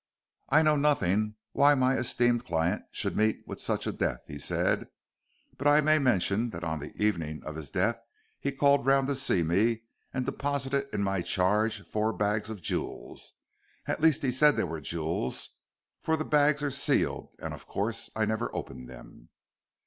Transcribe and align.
"I 0.49 0.63
know 0.63 0.75
nothing 0.77 1.35
why 1.51 1.75
my 1.75 1.95
esteemed 1.95 2.43
client 2.43 2.81
should 2.89 3.15
meet 3.15 3.43
with 3.47 3.61
such 3.61 3.85
a 3.85 3.91
death," 3.91 4.21
he 4.25 4.39
said, 4.39 4.87
"but 5.59 5.67
I 5.67 5.79
may 5.81 5.99
mention 5.99 6.49
that 6.57 6.63
on 6.63 6.79
the 6.79 6.91
evening 6.95 7.43
of 7.43 7.55
his 7.55 7.69
death 7.69 7.99
he 8.39 8.51
called 8.51 8.87
round 8.87 9.05
to 9.09 9.15
see 9.15 9.43
me 9.43 9.83
and 10.11 10.25
deposited 10.25 10.87
in 10.91 11.03
my 11.03 11.21
charge 11.21 11.87
four 11.87 12.13
bags 12.13 12.49
of 12.49 12.63
jewels. 12.63 13.33
At 13.85 14.01
least 14.01 14.23
he 14.23 14.31
said 14.31 14.55
they 14.55 14.63
were 14.63 14.81
jewels, 14.81 15.49
for 16.01 16.17
the 16.17 16.25
bags 16.25 16.63
are 16.63 16.71
sealed, 16.71 17.29
and 17.37 17.53
of 17.53 17.67
course 17.67 18.09
I 18.15 18.25
never 18.25 18.49
opened 18.55 18.89
them." 18.89 19.29